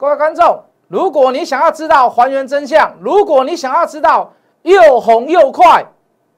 [0.00, 5.84] 各位观众，如果你想要知道还原真相，如果你想要知道又红又快，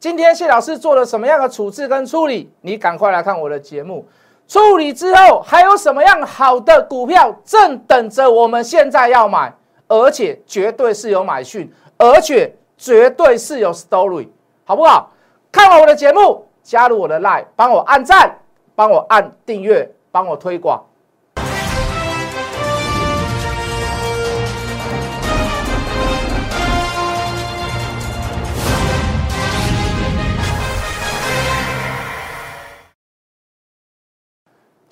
[0.00, 4.04] 今天谢老师做了什么样的处置跟处理，你赶快来看我的节目。
[4.48, 9.54] 处理之后还有什么样好的股票正等着我们现在要买，
[9.86, 14.26] 而且绝对是有买讯，而且绝对是有 story，
[14.64, 15.12] 好不好？
[15.52, 18.40] 看完我的节目，加入我的 line，帮我按赞，
[18.74, 20.82] 帮我按订阅，帮我推广。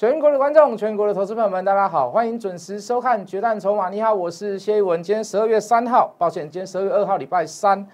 [0.01, 3.89] 全国的观众，全国的投资朋友们，大家好，欢迎准时收看《决战筹码》。
[3.91, 5.03] 你好，我是谢一文。
[5.03, 7.87] 今天十二月三号，抱歉，今天十二月二号，礼拜三。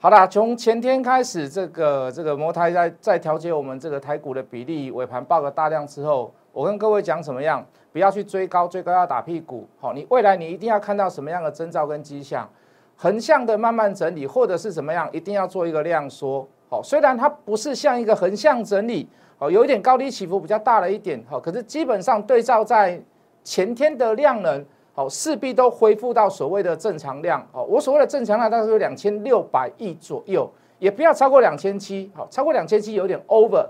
[0.00, 9.68] 好啦，从前天开始，这个这个摩台在在调节我们这个台股的比例，尾盘报个大量之后，我跟各位讲怎么样，不要去追高，追高要打屁股。
[9.78, 12.50] 好，你未来你一定要看到什么样的征兆跟迹象，
[12.96, 16.44] 横向的慢慢整理，或者是怎么样，一定要做一个量缩。
[16.68, 19.08] 好，虽然它不是像一个横向整理。
[19.38, 22.98] 哦，有一点高低起伏比较大了一点，好，可是基本上对照在
[23.44, 33.66] 前天的量能，好，势必都恢复到所谓的正常量，哦，我所谓的正常量大概是两千六百亿左右，也不要超过两千七，好，超过两千七有点 over，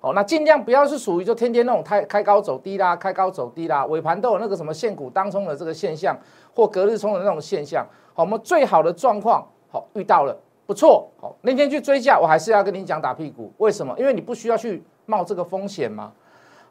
[0.00, 6.18] 好，那尽量不要是属于就天天那种开开高走低啦，开高走低啦，尾盘都有那个什么现股当冲的这个现象，
[6.52, 10.36] 或隔日冲的那种现象，好，我们最好的状况，好，遇到了。
[10.68, 13.98] 不错，好，那天去追价，我还是要跟你讲打屁股，为什么？
[13.98, 16.12] 因为你不需要去冒这个风险嘛。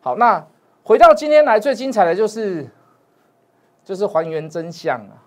[0.02, 0.45] 好，那
[0.84, 2.70] 回到今天来，最精彩的就是，
[3.84, 5.17] 就是还原真相啊。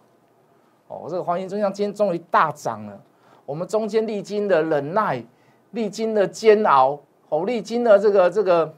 [0.86, 2.96] 哦，这个还原真相今天终于大涨了。
[3.44, 5.20] 我们中间历经的忍耐，
[5.72, 6.96] 历经的煎熬，
[7.28, 8.72] 哦，历经的这个这个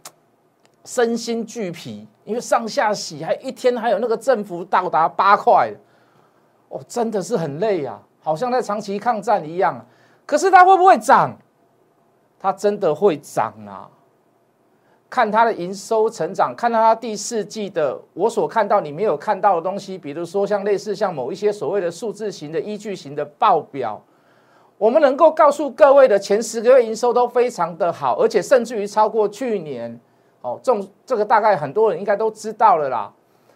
[0.86, 5.70] 身心俱疲，因为上下洗还一天还有那个振幅到达八块，
[6.70, 8.00] 哦，真的是很累呀。
[8.22, 9.84] 好像在长期抗战一样，
[10.24, 11.36] 可是它会不会涨？
[12.38, 13.90] 它真的会涨啊！
[15.08, 24.02] 看它的营收成长，看到它第四季的我所看到你没有看到的东西，比如说像类似像某一些所谓的数字型的依据型的报表，
[24.78, 30.00] 我们能够告诉各位的前十个月营收都非常的好，而且甚至于超过去年。
[30.40, 33.12] 哦，这种这个大概很多人应该都知道了啦。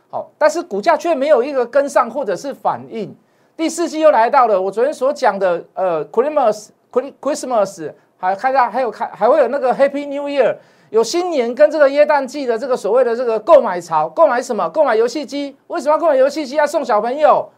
[0.08, 3.12] 好，但是股价却没有一个跟上或者是反应。
[3.56, 10.56] 第四季又来到了，我昨天所讲的，呃，Christmas，Christmas，还看到还有看还会有那个 Happy New Year，
[10.90, 14.68] 有新年跟这个耶诞季的这个所谓的这个购买潮，购买什么？
[14.68, 15.56] 购买游戏机？
[15.68, 16.56] 为什么要购买游戏机？
[16.56, 17.48] 要送小朋友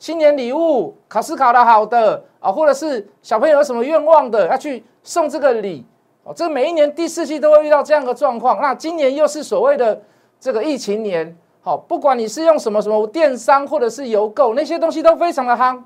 [0.00, 5.86] 新年礼物，考试考得好的啊，或者是小朋友有什么愿望的，要去送这个礼
[6.24, 6.34] 哦。
[6.34, 10.02] 这每一年第四季都会遇到这样的状况，那今年又是所谓的
[10.40, 11.36] 这个疫情年。
[11.64, 15.82] 好，不管你是用什么什么电商或者是邮购，那些东西都非常的夯。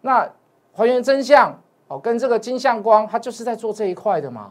[0.00, 0.28] 那
[0.74, 1.56] 还原真相，
[1.86, 4.50] 哦，跟这个金相光，它就是在做这一块的嘛。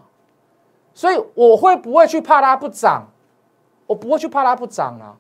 [0.94, 3.05] 所以我会不会去怕它不涨？
[3.85, 5.17] 我不会去怕它不涨啊。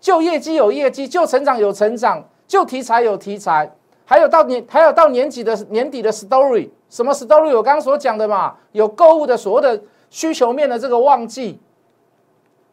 [0.00, 3.72] 就业绩有业绩，就成长有成长，就题材有题材，
[4.04, 7.54] 还有到年还有到年底的年底的 story，什么 story？
[7.54, 11.60] 我刚刚所讲的嘛，有购物的所谓的需求面的这个旺季，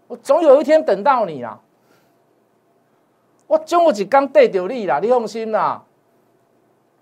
[0.07, 1.59] 我总有一天等到你啊。
[3.53, 5.83] 我中午只刚对着你啦，你放心啦，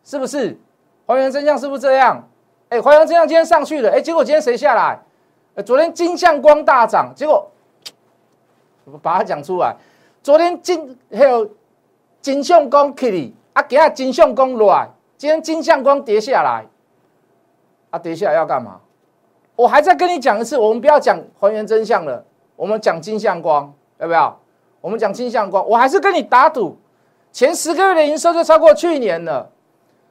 [0.03, 0.59] 是不是？
[1.07, 2.27] 还原真相是不是这样？
[2.67, 4.99] 哎，还原真相今天上去了，哎，结果今天谁下来？
[5.63, 7.49] 昨天金相光大涨，结果
[9.01, 9.77] 把它讲出来。
[10.21, 11.49] 昨天金还有
[12.19, 16.65] 金相光起哩，啊，今日金相光落来，今天金相光跌下来，
[17.91, 18.81] 啊，跌下来要干嘛？
[19.55, 22.25] 我还在跟你讲一次，我们不要讲还原真相了，
[22.57, 24.37] 我们讲金相光，要不要？
[24.81, 26.75] 我们讲金相光，我还是跟你打赌，
[27.31, 29.49] 前十个月的营收就超过去年了。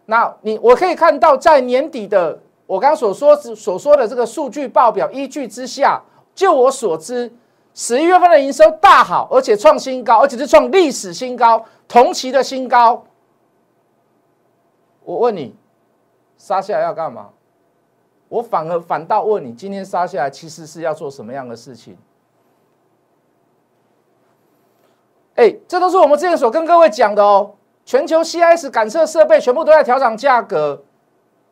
[0.07, 6.01] 那你我可以看到，在年底的我刚刚所说所说的这个数据报表依据之下，
[6.35, 7.33] 就我所知，
[7.75, 13.05] 十一月份的营收大好，而且创新高，而且是创历史新高，同期的新高。
[15.03, 15.55] 我问你，
[16.37, 17.31] 杀下来要干嘛？
[18.29, 21.97] 我反而反倒问你，今天杀下来其实是要做什么样的事情？
[25.41, 27.53] 哎，这都是我们之前所跟各位讲的哦。
[27.87, 30.83] 全球 CIS 感测设备全部都在调涨价格。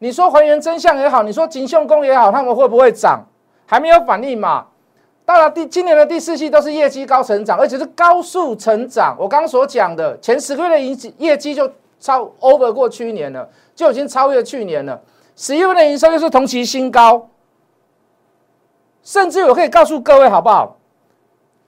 [0.00, 3.26] 你说还原真相也好，你说金相工也好，他们会不会涨？
[3.64, 4.66] 还没有反应嘛。
[5.24, 9.16] 到了第今年的第四季都是业绩高成长，而且是高速成长。
[9.18, 15.00] 我刚刚所讲的前十个月的营业绩就超 over 过去年了，就已经超越去年了。
[15.34, 17.30] 十一月的营收又是同期新高，
[19.02, 20.76] 甚至我可以告诉各位好不好？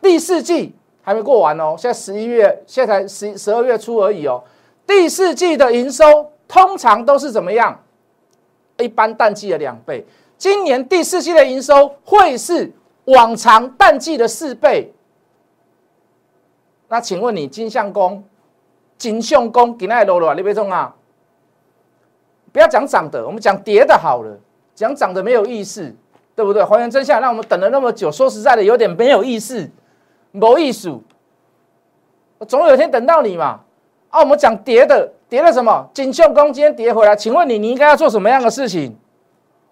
[0.03, 0.75] 第四季。
[1.11, 4.41] 还没过完哦，现在十一月，现在才十十二月初而已哦。
[4.87, 7.77] 第四季的营收通常都是怎么样？
[8.79, 10.07] 一般淡季的两倍。
[10.39, 12.73] 今年第四季的营收会是
[13.07, 14.95] 往常淡季的四倍。
[16.87, 18.23] 那请问你金相公、
[18.97, 20.95] 金相公给那落了，你别中啊！
[22.53, 24.39] 不要讲涨的，我们讲跌的好了。
[24.77, 25.93] 讲涨的没有意思，
[26.37, 26.63] 对不对？
[26.63, 29.69] 还原真相，让我们等了那么久，说实在的，有点没有意思，
[30.33, 30.91] 没意思。
[32.39, 33.61] 我总有一天等到你嘛。
[34.11, 35.89] 啊，我们讲跌的，跌了什么？
[35.95, 38.99] 金相公今天跌回来，请问你，你应该要做什么样的事情？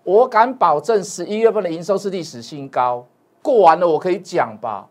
[0.05, 3.05] 我敢保证，十一月份的营收是历史新高。
[3.43, 4.87] 过完了，我可以讲吧。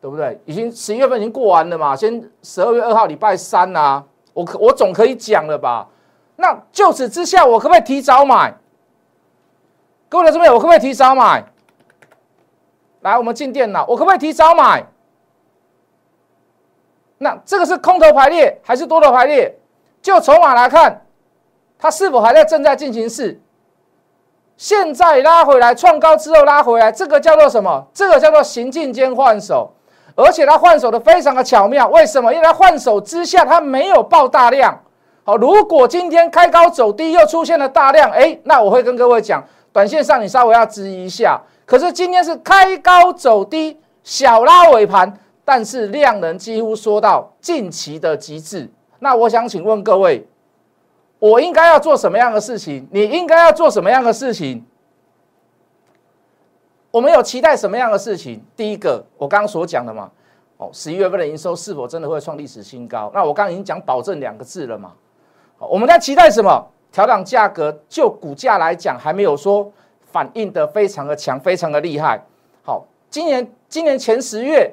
[0.00, 0.40] 对不对？
[0.44, 4.00] 已经十一月份已经过完了嘛，先十二月二号礼拜三呐，
[4.32, 5.88] 我可我总可以讲了吧？
[6.36, 8.54] 那就此之下，我可不可以提早买？
[10.08, 11.44] 各位来这边，我可不可以提早买？
[13.00, 14.84] 来，我们进电脑，我可不可以提早买？
[17.18, 19.58] 那这个是空头排列还是多头排列？
[20.00, 21.04] 就筹码来看，
[21.78, 23.40] 它是否还在正在进行式？
[24.56, 27.86] 现在拉回来创高之后拉回来，这个叫做什么？
[27.92, 29.72] 这个叫做行进间换手。
[30.14, 32.34] 而且它换手的非常的巧妙，为什么？
[32.34, 34.76] 因为它换手之下，它没有爆大量。
[35.24, 41.40] 好，如果今天开高走低又出现了大量，哎，那我会跟各位讲，短线上你稍微要质疑一下。
[41.68, 48.66] 可是今天是开高走低，小拉尾盘，但是量能几乎说到近期的极致。
[49.00, 50.26] 那我想请问各位，
[51.18, 52.88] 我应该要做什么样的事情？
[52.90, 54.64] 你应该要做什么样的事情？
[56.90, 58.42] 我们有期待什么样的事情？
[58.56, 60.10] 第一个，我刚刚所讲的嘛，
[60.56, 63.10] 哦，十一月份的营收是否真的会创历史新高？
[63.12, 64.94] 那我刚刚已经讲保证两个字了嘛。
[65.58, 66.66] 我们在期待什么？
[66.90, 69.70] 调整价格，就股价来讲，还没有说
[70.18, 72.20] 反应的非常的强，非常的厉害。
[72.64, 74.68] 好，今年今年前十月，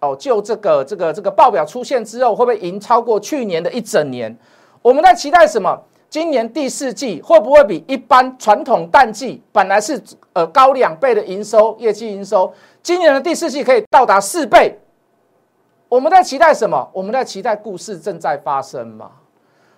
[0.00, 4.36] 哦，就这个这个这个报表出现之后，会不会赢超过去年的一整年？
[4.82, 5.80] 我们在期待什么？
[6.10, 10.02] 今年第四季会不会比一般传统淡季本来是
[10.32, 12.52] 呃高两倍的营收业绩营收？
[12.82, 14.76] 今年的第四季可以到达四倍？
[15.88, 16.90] 我们在期待什么？
[16.92, 19.12] 我们在期待故事正在发生嘛？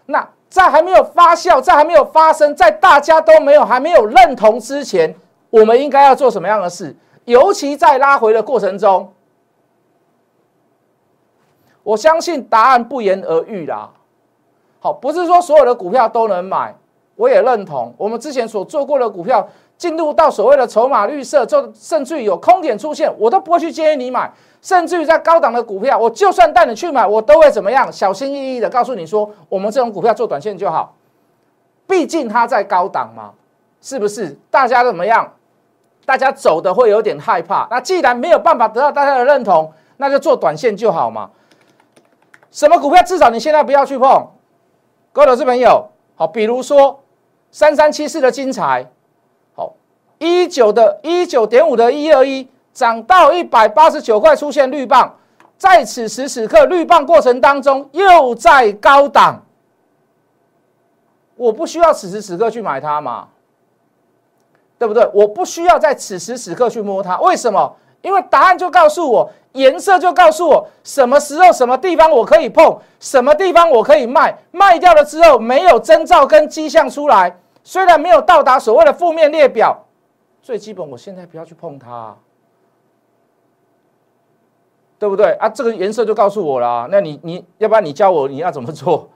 [0.07, 5.15] 那在还没有发酵，在还没有发生，在大家都没有还没有认同之前，
[5.49, 6.95] 我们应该要做什么样的事？
[7.25, 9.13] 尤其在拉回的过程中，
[11.85, 13.91] 我相信答案不言而喻啦。
[14.81, 16.75] 好，不是说所有的股票都能买，
[17.21, 17.95] 我也认同。
[17.99, 19.47] 我们之前所做过的股票，
[19.77, 24.33] 进入到所谓的筹码绿色，就甚至于有空点出现，我都不会去建议你买。
[24.63, 27.93] 甚至于在高档的股票，我就算带你去买，我都会怎么样？
[27.93, 30.95] 小心翼翼的告诉你说，我们这种股票做短线就好。
[31.87, 33.33] 毕竟它在高档嘛，
[33.83, 34.39] 是不是？
[34.51, 35.35] 大家怎么样？
[36.07, 37.69] 大家走的会有点害怕。
[37.71, 41.31] 那既然没有办法得到大家的认同，那就做短线就好嘛。
[42.51, 44.27] 什么股票至少你现在不要去碰。
[45.13, 47.03] 各位投资朋友，好，比如说
[47.53, 48.89] 三三七四的金财，
[49.55, 49.75] 好，
[50.19, 55.17] 一九的一九点五的一二一涨到一百八十九块，出现绿棒，
[55.59, 59.43] 在此时此刻绿棒过程当中又在高档，
[61.37, 63.29] 我不需要此时此刻去买它嘛，
[64.79, 65.09] 对不对？
[65.13, 67.77] 我不需要在此时此刻去摸它，为什么？
[68.03, 69.31] 因为答案就告诉我。
[69.53, 74.39] 颜色就告诉我什么时候、什么地方我可以碰，什么地方我可以卖。
[74.53, 79.77] 卖掉了之后没有征兆跟迹象出来，虽然没有到达所谓的负面列表，
[80.41, 82.15] 最基本我现在不要去碰它，
[84.99, 85.49] 对不对啊？
[85.49, 86.87] 这个颜色就告诉我了。
[86.91, 89.11] 那你你要不然你教我你要怎么做？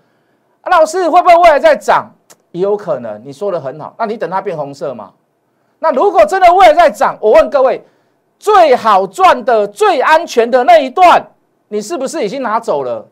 [0.62, 2.10] 啊，老师会不会未来再涨？
[2.50, 3.22] 也有可能。
[3.24, 5.12] 你说的很好，那你等它变红色嘛？
[5.78, 7.84] 那如果真的未来再涨，我问各位。
[8.44, 11.30] 最好赚的、最安全的那一段，
[11.68, 13.08] 你是不是已经拿走了？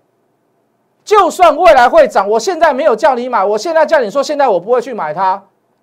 [1.03, 5.43] 就算未来会涨，我现在没有叫你买，我现在叫你说，现在我不会去买它，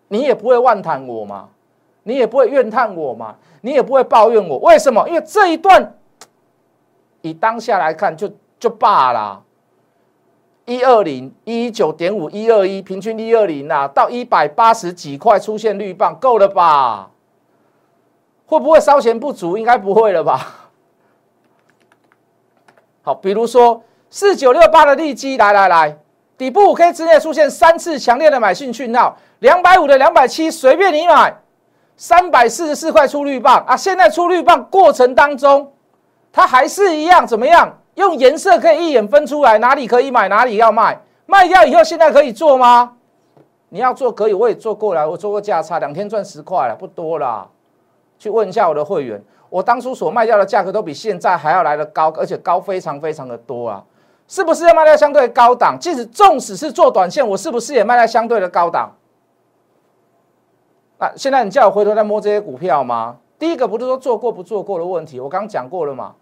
[0.10, 1.50] 你也不会妄谈我嘛，
[2.03, 4.60] 你也不会怨叹我嘛，你也不会抱怨我。
[4.60, 5.10] 为什么？
[5.10, 5.96] 因为这一段
[7.22, 9.41] 以当下来看，就就罢了。
[10.65, 17.10] 一二零一九点五一二一，平均一二零啊，到一百八十几块出现绿棒，够了吧？
[18.50, 19.56] 会不会烧钱不足？
[19.60, 20.70] 应该不会了吧。
[23.03, 26.00] 好，比如说四九六八的利基，来来来，
[26.36, 31.39] 底部五 K 之内出现三次强烈的买进讯号，两百五的两百七随便你买，
[31.96, 33.77] 三百四十四块出绿棒啊！
[33.77, 35.72] 现在出绿棒过程当中，
[36.34, 37.77] 它还是一样怎么样？
[37.94, 42.94] 用颜色可以一眼分出来哪里可以买，哪里要卖，卖掉以后现在可以做吗？
[43.70, 47.48] 你要做可以，我也做过来，我做过价差，两天赚十块了，不多了。
[48.19, 53.83] 去问一下我的会员，我当初所卖掉的价格都比现在还要来的高，而且高非常非常的多啊！
[54.27, 55.75] 是不是要卖在相对高档？
[55.79, 58.91] 即使纵使是做短线，我是不是也卖在相对的高档？
[60.99, 63.17] 那现在你叫我回头再摸这些股票吗？
[63.39, 66.13] 第一个不是说做过不做过的问题，我刚刚讲过了嘛。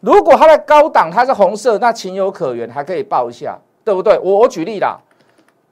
[0.00, 4.18] 如果它在高档，它是红色，那情有可原，还可以报一下，对不对？
[4.18, 4.98] 我我举例啦，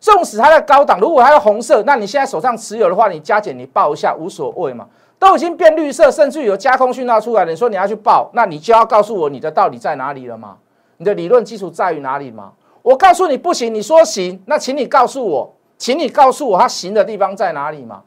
[0.01, 4.89] 纵使它在高档，如果它是红色，那你现在手上持有的话，你加减你报一下无所谓嘛。
[5.21, 7.51] 都已经变绿色，甚至有加空讯号出来了。
[7.51, 10.57] 你说你要去报，那你就要告诉我你的道理在哪里了吗？
[10.97, 12.53] 你的理论基础在于哪里吗？
[12.81, 18.03] 我告诉你不行，你说行，那请你告诉我，请你告诉我它行的地方在哪里吗？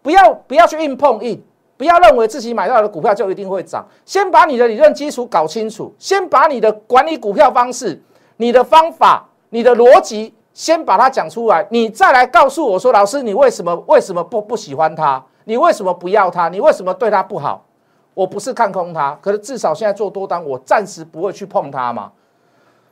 [0.00, 1.42] 不要不要去硬碰硬，
[1.76, 3.84] 不要认为自己买到的股票就一定会涨。
[4.04, 8.00] 先把你的理论基础搞清楚，先把你的管理股票方式、
[8.36, 15.20] 你的方法、你的逻辑先把它讲出来，你再来告诉我说，老师你为什么为什么不不喜欢它？
[15.48, 16.50] 你为什么不要它？
[16.50, 17.64] 你为什么对它不好？
[18.12, 22.12] 我不是看空它，可是至少现在做多单，我暂时不会去碰它嘛。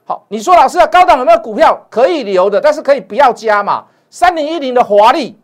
[0.06, 3.84] 好，你说老师啊，高档有没有股票可以留的，但是可以不要加嘛？
[4.08, 5.38] 三零一零的华丽，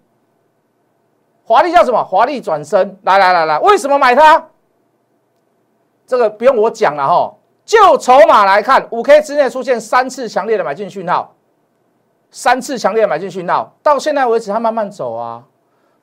[1.45, 2.03] 华丽叫什么？
[2.03, 4.49] 华丽转身，来来来来，为什么买它？
[6.07, 7.35] 这个不用我讲了哈。
[7.67, 11.35] 就筹码来看，五 K 之内出现三次强烈的买进讯号，
[12.31, 15.45] 三次强烈的买进讯号，到现在为止它慢慢走啊。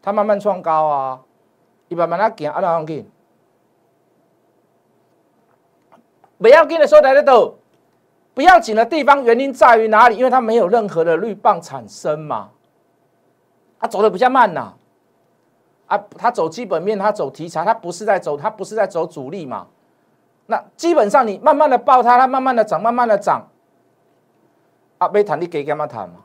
[0.10, 1.22] 它慢慢创高啊，
[1.88, 3.08] 一慢慢啊行，啊哪样紧？
[6.39, 7.54] 不要紧的时候来得到，
[8.34, 10.18] 不要紧的地方原因在于哪里？
[10.18, 12.50] 因为它没有任何的绿棒产生嘛，
[13.80, 14.74] 它走的比较慢呐，
[15.86, 19.68] 啊，它走基本面，它走题材，它不是在走，它不是在走主力嘛。
[20.48, 23.48] 那基本上你慢慢的抱它，它慢慢的涨，慢慢的涨，
[24.98, 26.22] 啊，没谈你给干嘛谈嘛？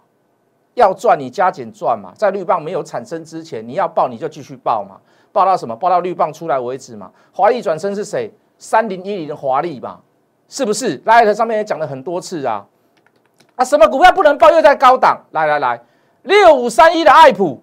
[0.75, 5.01] 要赚你加减赚嘛，在绿棒没有产生之前，你要报你就继续报嘛，
[5.33, 5.75] 报到什么？
[5.75, 7.11] 报到绿棒出来为止嘛。
[7.33, 8.33] 华丽转身是谁？
[8.59, 10.01] 三零一零的华丽嘛，
[10.49, 11.01] 是不是？
[11.05, 12.67] 来，上面也讲了很多次啊。
[13.57, 14.51] 啊，什么股票不能报？
[14.51, 15.25] 又在高档。
[15.33, 15.83] 来来来，
[16.23, 17.63] 六五三一的爱普，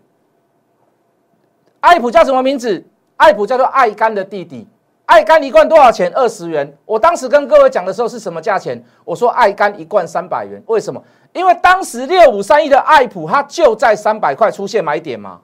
[1.80, 2.86] 爱普叫什么名字？
[3.18, 4.68] 爱普叫做爱干的弟弟。
[5.12, 6.10] 爱肝一罐多少钱？
[6.15, 6.74] 二十元。
[6.86, 8.82] 我当时跟各位讲的时候是什么价钱？
[9.03, 10.63] 我说爱肝一罐三百元。
[10.68, 11.03] 为什么？
[11.34, 15.41] 因为当时六五三一的爱普，它就在三百块出现买点嘛，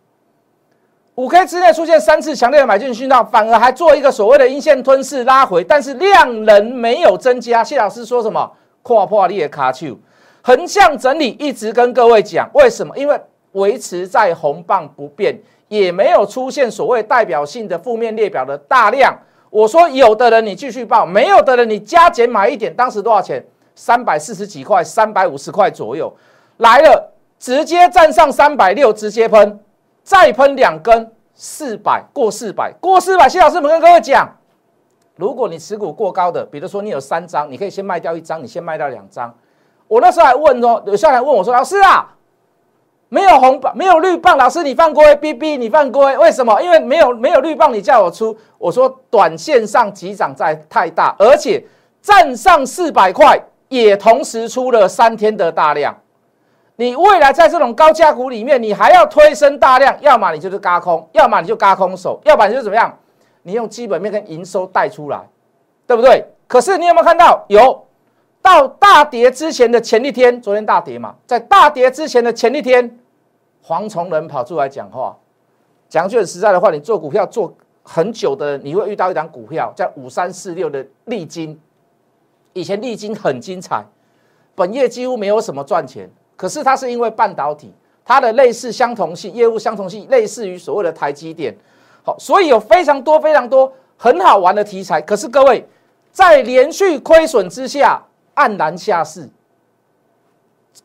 [1.15, 7.61] 五 K 之内出现三次强烈的买进讯号，反而还做一个所谓的阴线吞噬拉回，但是量能没有增加。
[7.61, 8.49] 谢老师说什么？
[8.83, 9.97] 跨破裂卡丘，
[10.41, 12.97] 横向整理，一直跟各位讲，为什么？
[12.97, 13.19] 因为
[13.51, 19.13] 维持在红棒不变，也没有出现所谓代表性的负面列表的大量。
[19.49, 22.75] 我说有的人你继续报，没有的人你加减买一点。
[22.75, 23.45] 当时多少钱？
[23.75, 26.11] 三百四十几块，三百五十块左右
[26.57, 29.59] 来了，直接站上三百六，直接喷，
[30.01, 33.29] 再喷两根，四百过四百过四百。
[33.29, 34.27] 谢老师，们跟各位讲，
[35.15, 39.31] 如果你持股过高的，比如说你有三张，你可以先卖掉一张，你先卖掉两张。
[39.87, 42.16] 我那时候还问说，有下来问我说，老师啊，
[43.09, 46.61] 没有红棒，没有绿棒，老师你犯规，B B 你犯规，为什么？
[46.61, 51.63] 因为没有没有绿棒，你叫我出，我说短线上急涨在太大，而且
[52.01, 53.39] 站上四百块。
[53.69, 55.93] 也同时出了三天的大量，
[56.77, 62.97] 你未来在这种高价股里面，你还要推升大量，要么你就是嘎空，要么你就嘎空手，要不然就怎么样？
[63.43, 65.19] 你用基本面跟营收带出来，
[65.85, 66.25] 对不对？
[66.47, 67.43] 可是你有没有看到？
[67.49, 67.86] 有
[68.47, 72.97] 到大跌之前的前一天，昨天大跌嘛，在大跌之前的前一天，
[73.61, 75.13] 黄崇仁跑出来讲话，
[75.89, 81.59] 讲句很实在的话，你做股票做很久的，你会遇到一档股票叫五三四六的利金。
[82.53, 83.83] 以前利金很精彩，
[84.55, 87.73] 本业几乎没有什么赚钱，可是它是因为半导体，
[88.05, 91.53] 它的类似相同性业务相同性类似于所谓的台积电，
[92.01, 95.01] 好，所以有非常多非常多很好玩的题材。
[95.01, 95.67] 可是各位
[96.13, 98.01] 在连续亏损之下
[98.37, 99.29] 黯然下市，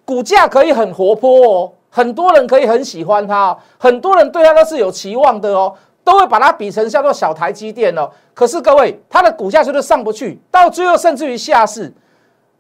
[0.04, 5.76] 股价可以很活泼哦，很多人可以很喜欢它，很多人对它都是有期望的哦。
[6.04, 11.94] 都会把它比成叫做小台积电哦，可是各位，它的股价就是上不去，到最后甚至于下市，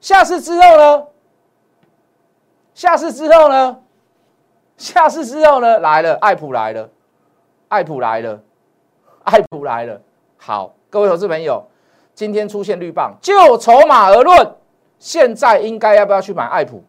[0.00, 1.02] 下市之后呢？
[2.72, 3.78] 下市之后呢？
[4.76, 5.80] 下市之后呢？
[5.80, 6.88] 来了，爱普来了，
[7.66, 8.40] 爱普来了，
[9.24, 10.00] 爱普来了。
[10.36, 11.64] 好，各位投资朋友，
[12.14, 14.54] 今天出现绿棒，就筹码而论，
[15.02, 16.80] 现在应该要不要去买爱普？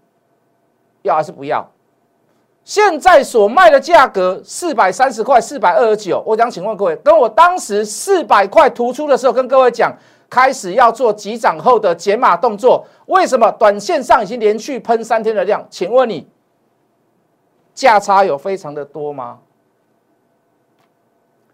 [1.01, 1.67] 要还是不要？
[2.63, 6.23] 现在所卖的价格四百三十块，四百二十九。
[6.23, 9.91] 我想请问各位，跟我当时四百块突出的时候，跟各位讲，
[10.29, 12.85] 开始要做急涨后的解码动作。
[13.07, 13.51] 为什么？
[13.53, 16.29] 短线上已经连续喷三天的量，请问你
[17.73, 19.39] 价差有非常的多吗？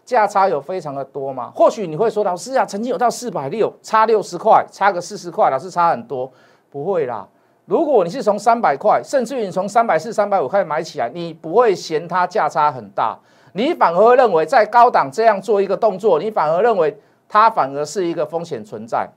[0.04, 1.52] 价差有非常的多吗？
[1.54, 6.30] 或许你会说，老师啊，曾经有到四百六，差六十块，差个四十块，老师差很多，
[6.70, 7.26] 不会啦。
[7.66, 13.16] 如果你是从三百块，甚至于你从三百四、三百五块买起来，你不会嫌它价差很大，
[13.52, 16.98] 你反而会认为在高档这样做一个动作，你反而认为
[17.28, 19.08] 它反而是一个风险存在。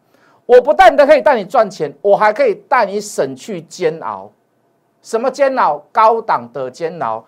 [0.46, 4.30] 我不但可以带你赚钱，我还可以带你省去煎熬。
[5.02, 5.82] 什么煎熬？
[5.92, 7.26] 高档的煎熬，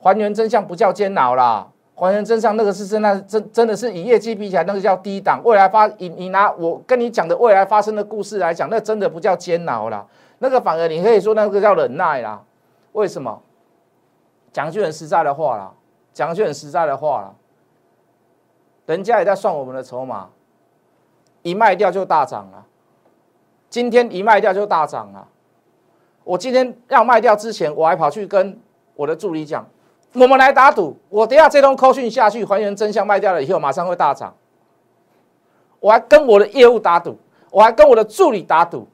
[0.00, 1.66] 还原真相不叫煎熬啦。
[1.94, 5.40] 还原真相，那个是真的，真真的是以业绩比起来，那个叫低档。
[5.44, 10.04] 未来发，你你拿我跟你讲的未来发生的故事来讲，那真的不叫煎熬啦，
[10.40, 12.42] 那个反而你可以说那个叫忍耐啦。
[12.92, 13.42] 为什么？
[14.52, 15.72] 讲句很实在的话啦，
[16.12, 17.34] 讲句很实在的话啦，
[18.86, 20.30] 人家也在算我们的筹码，
[21.42, 22.66] 一卖掉就大涨了。
[23.68, 25.26] 今天一卖掉就大涨了。
[26.22, 28.58] 我今天要卖掉之前，我还跑去跟
[28.94, 29.66] 我的助理讲。
[30.14, 34.34] 我们来打赌，我等下这通扣讯下去，还原真相卖掉了以后，马上会大涨。
[35.80, 37.18] 我还跟我的业务打赌，
[37.50, 38.88] 我还跟我的助理打赌。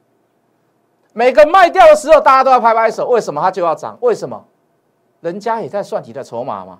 [1.13, 3.07] 每个卖掉的时候，大家都要拍拍手。
[3.07, 3.97] 为什么它就要涨？
[4.01, 4.45] 为什么？
[5.21, 6.79] 人家也在算你的筹码嘛。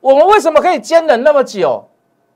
[0.00, 1.84] 我们为什么可以坚忍那么久？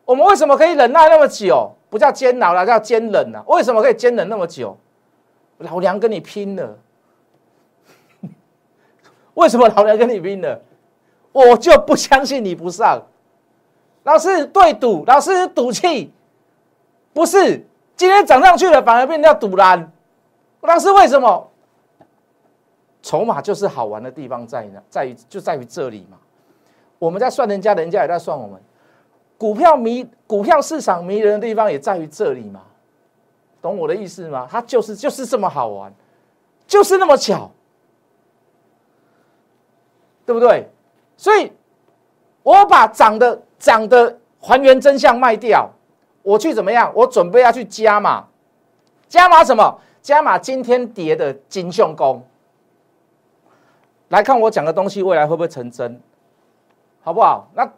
[0.05, 1.73] 我们为什么可以忍耐那么久？
[1.89, 3.45] 不叫煎熬了，叫坚忍啊。
[3.47, 4.77] 为什么可以坚忍那么久？
[5.59, 6.77] 老娘跟你拼了！
[9.35, 10.61] 为什么老娘跟你拼了？
[11.37, 12.99] 我就不相信你不上，
[14.05, 16.11] 老师对赌，老师赌气，
[17.13, 17.63] 不是
[17.95, 19.93] 今天涨上去了，反而变成赌蓝。
[20.63, 21.51] 老师为什么？
[23.03, 26.17] 筹码就是好玩的地方在呢，在于就在于这里嘛。
[26.99, 28.59] 我们在算人家，人家也在算我们。
[29.37, 32.63] 股票迷，股票市场迷人的地方也在于这里嘛。
[33.61, 34.49] 懂我的意思吗？
[34.51, 35.93] 它就是就是这么好玩，
[36.67, 37.51] 就是那么巧，
[40.25, 40.71] 对不对？
[41.17, 41.53] 所以，
[42.43, 45.71] 我把涨的涨的还原真相卖掉，
[46.23, 46.93] 我去怎么样？
[46.95, 48.27] 我准备要去加码，
[49.09, 49.81] 加码什么？
[50.03, 52.23] 加码今天跌的金相工。
[54.09, 56.01] 来看我讲的东西，未来会不会成真？
[57.03, 57.49] 好不好？
[57.55, 57.69] 那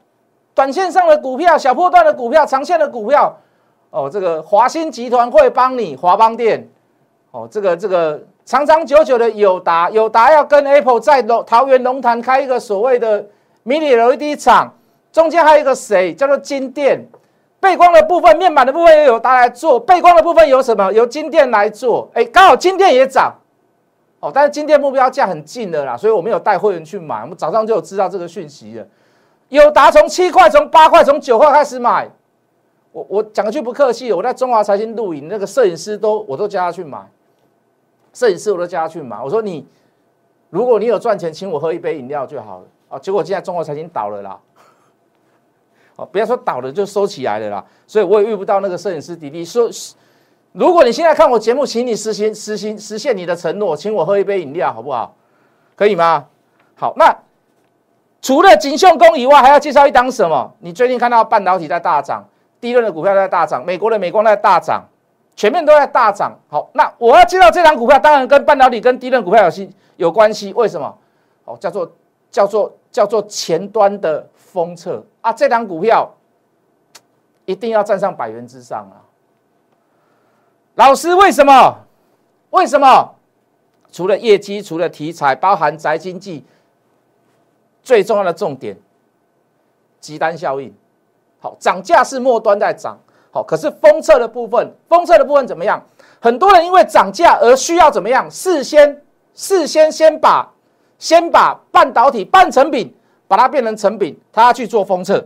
[0.55, 3.39] 短线上的股票、小波段的股票、长线的股票，
[3.91, 6.69] 哦，这个华兴集团会帮你华邦店，
[7.31, 8.23] 哦，这个这个。
[8.49, 13.23] 长长久久的友达，友达要跟 Apple 在龙桃园龙潭开一个所谓的
[13.63, 14.73] Mini LED 厂，
[15.13, 17.07] 中间还有一个谁叫做金电，
[17.61, 20.91] 背光的部分、面板的部分由友达来做，背光的部分由什么？
[20.93, 22.09] 由金电来做。
[22.15, 23.35] 哎，刚好金电也涨，
[24.21, 28.87] 哦，但是金电目标价很近的啦，所以我没有带会员去买，我们早上就有知道这个讯息了。
[29.51, 32.11] 友达从七块、从八块、从九块开始买，
[32.93, 36.99] 我我讲句不客气，我在中华财经录影，那个摄影师都我都叫他去买。
[38.19, 39.65] 摄影师我都叫他去买，我说你，
[40.51, 42.99] 如果你有赚钱，请我喝一杯饮料就好了啊。
[42.99, 44.37] 结果现在中国财经倒了啦，
[45.95, 47.65] 哦，不要说倒了就收起来了啦。
[47.87, 49.71] 所以我也遇不到那个摄影师弟弟说，
[50.51, 55.15] 如果你现在看我节目，请你实行实行实现你的承诺，请我喝一杯饮料好不好？
[55.77, 56.27] 可以吗？
[56.75, 57.17] 好，那
[58.21, 60.53] 除了锦绣工以外，还要介绍一档什么？
[60.59, 62.25] 你最近看到半导体在大涨，
[62.61, 64.83] 第一轮的股票在大涨，美国的美光在大涨。
[65.39, 70.53] 全面都在大涨，好，那我要知道这张股票，当然跟半导体、跟低润股票有系有关系。
[70.55, 70.99] 为什么？
[71.45, 71.93] 哦，叫做
[72.29, 76.13] 叫做叫做前端的封测啊，这张股票
[77.45, 78.99] 一定要站上百元之上啊！
[80.75, 81.87] 老师，为什么？
[82.51, 83.15] 为什么？
[83.93, 86.45] 除了业绩，除了题材，包含宅经济，
[87.85, 88.77] 最重要的重点，
[90.01, 90.75] 集单效应。
[91.39, 92.99] 好，涨价是末端在涨。
[93.43, 95.83] 可是封测的部分，封测的部分怎么样？
[96.21, 98.29] 很多人因为涨价而需要怎么样？
[98.29, 99.03] 事先
[99.35, 100.53] 事先先把
[100.99, 102.93] 先把半导体半成品
[103.29, 105.25] 把它变成成品，他要去做封测。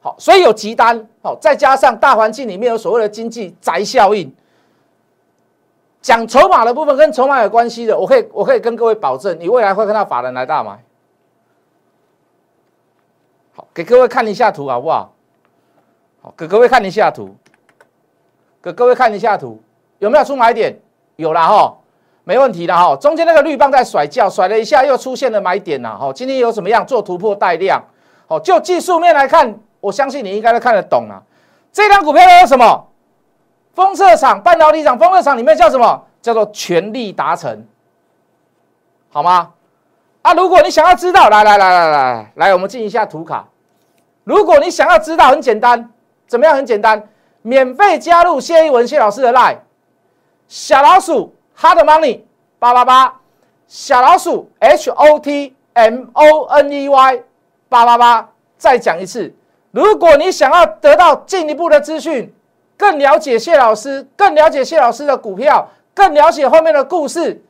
[0.00, 1.06] 好，所以有急单。
[1.22, 4.34] 好，再加上大环境里面有所谓的经济宅效应。
[6.00, 10.82] 讲筹码的部分跟筹码有关系的，我可以我可以跟各位保证，你未来会看到法人来大买。
[13.54, 15.12] 好，给各位看一下图好不好？
[16.22, 17.34] 好，给各位看一下图，
[18.62, 19.60] 给各位看一下图，
[19.98, 20.78] 有没有出买点？
[21.16, 21.76] 有了哈，
[22.24, 22.96] 没问题的哈。
[22.96, 26.12] 中间那个绿棒在甩叫，甩了一下又出现了买点了哈。
[26.12, 27.82] 今天有怎么样做突破带量？
[28.28, 31.22] 好，就技术面来看，我相信你应该都看得懂了。
[31.72, 32.86] 这张股票有什么？
[33.74, 36.04] 封测厂、半导体厂、封测厂里面叫什么？
[36.22, 37.66] 叫做全力达成，
[39.10, 39.50] 好吗？
[40.22, 43.48] 啊，如果你想要知道，来来来来来来，我们进一下图卡。
[44.22, 45.90] 如果你想要知道，很简单。
[46.32, 46.56] 怎么样？
[46.56, 47.06] 很简单，
[47.42, 49.58] 免费加入谢一文谢老师的 line，
[50.48, 52.20] 小老鼠 hard money
[52.58, 53.20] 八八八，
[53.66, 57.22] 小老鼠 h o t m o n e y
[57.68, 58.30] 八八八。
[58.56, 59.34] 再讲一次，
[59.72, 62.32] 如果你想要得到进一步的资讯，
[62.78, 67.44] 更了解谢老师，更了解谢老师的股票，更了解后面的故事，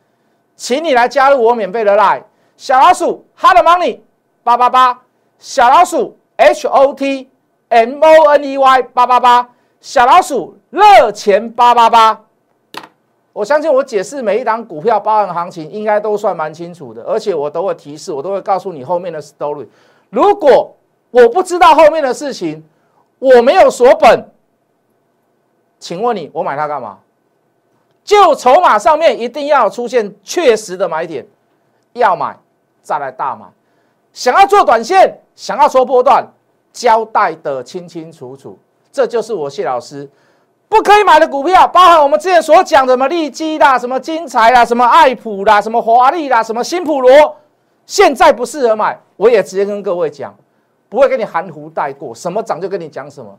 [0.56, 2.24] 请你来加入我免费的 Line
[2.56, 4.00] 小老鼠 Hot Money
[4.42, 5.02] 八八八，
[5.38, 7.28] 小老鼠 H O T
[7.72, 9.48] M O N E Y 八八八，
[9.80, 12.20] 小老鼠热钱八八八。
[13.32, 19.66] 我相信我解释每一档股票包含行情，应该都算蛮清楚的，而且我都会提示，我都会告诉你后面的 story。
[20.10, 20.76] 如果
[21.10, 22.62] 我不知道后面的事情，
[23.18, 24.28] 我没有锁本，
[25.78, 26.98] 请问你，我买它干嘛？
[28.04, 31.26] 就筹码上面一定要出现确实的买点，
[31.94, 32.38] 要买
[32.82, 33.46] 再来大买。
[34.12, 36.26] 想要做短线，想要说波段，
[36.72, 38.58] 交代的清清楚楚，
[38.90, 40.08] 这就是我谢老师。
[40.68, 47.36] 不可以买的股票，包含我们之前所讲的什么利基啦、什么金财啦、什么爱普啦、什么华丽啦、什么新普罗，
[47.84, 48.98] 现在不适合买。
[49.18, 50.34] 我也直接跟各位讲，
[50.88, 53.38] 不会跟你含糊带过，什么涨就跟你讲什么。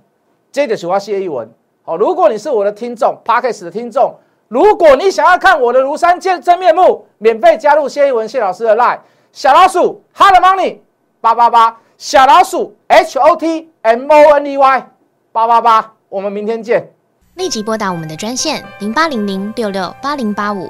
[0.52, 1.50] 接着喜欢谢一文，
[1.82, 4.14] 好，如果你是我的听众 p a r k e s 的听众，
[4.48, 9.00] 如果你想要看我的庐山见真面目，免费加入谢一文谢老师的 line
[9.32, 10.78] 小老鼠 Hot Money
[11.24, 14.90] 八八八，小老鼠 H O T M O N E Y
[15.32, 16.92] 八八八，我们明天见。
[17.36, 20.70] 立即拨打我们的专线零八零零六六八零八五